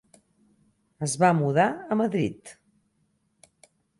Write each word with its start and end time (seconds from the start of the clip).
Es 1.07 1.13
va 1.23 1.29
mudar 1.41 1.67
a 1.75 1.99
Madrid. 2.01 2.57